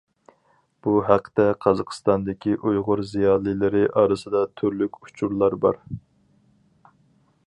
بۇ 0.85 0.93
ھەقتە 1.09 1.43
قازاقىستاندىكى 1.65 2.55
ئۇيغۇر 2.69 3.03
زىيالىيلىرى 3.11 3.83
ئارىسىدا 4.03 4.43
تۈرلۈك 4.61 4.99
ئۇچۇرلار 5.03 5.61
بار. 5.67 5.81